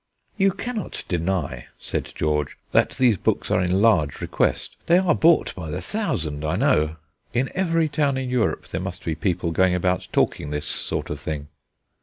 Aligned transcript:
"You 0.35 0.49
cannot 0.51 1.03
deny," 1.07 1.67
said 1.77 2.11
George, 2.15 2.57
"that 2.71 2.89
these 2.93 3.19
books 3.19 3.51
are 3.51 3.61
in 3.61 3.83
large 3.83 4.19
request. 4.19 4.75
They 4.87 4.97
are 4.97 5.13
bought 5.13 5.53
by 5.53 5.69
the 5.69 5.79
thousand, 5.79 6.43
I 6.43 6.55
know. 6.55 6.95
In 7.35 7.51
every 7.53 7.87
town 7.87 8.17
in 8.17 8.27
Europe 8.27 8.67
there 8.69 8.81
must 8.81 9.05
be 9.05 9.13
people 9.13 9.51
going 9.51 9.75
about 9.75 10.07
talking 10.11 10.49
this 10.49 10.65
sort 10.65 11.11
of 11.11 11.19
thing." 11.19 11.49